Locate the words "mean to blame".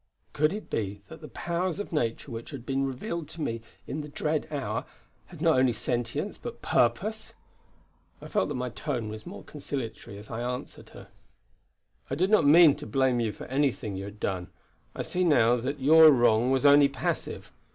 12.47-13.19